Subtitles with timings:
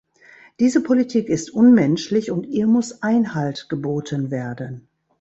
[0.59, 4.87] Diese Politik ist unmenschlich und ihr muss Einhalt geboten werden.